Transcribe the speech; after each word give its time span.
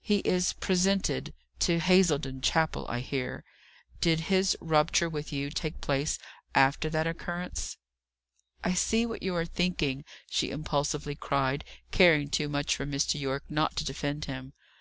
"He 0.00 0.16
is 0.26 0.54
presented 0.54 1.32
to 1.60 1.78
Hazeldon 1.78 2.40
Chapel, 2.42 2.84
I 2.88 2.98
hear. 2.98 3.44
Did 4.00 4.22
his 4.26 4.56
rupture 4.60 5.08
with 5.08 5.32
you 5.32 5.50
take 5.50 5.80
place 5.80 6.18
after 6.52 6.90
that 6.90 7.06
occurrence?" 7.06 7.76
"I 8.64 8.74
see 8.74 9.06
what 9.06 9.22
you 9.22 9.36
are 9.36 9.46
thinking," 9.46 10.04
she 10.28 10.50
impulsively 10.50 11.14
cried, 11.14 11.64
caring 11.92 12.28
too 12.28 12.48
much 12.48 12.74
for 12.74 12.86
Mr. 12.86 13.20
Yorke 13.20 13.48
not 13.48 13.76
to 13.76 13.84
defend 13.84 14.24
him. 14.24 14.52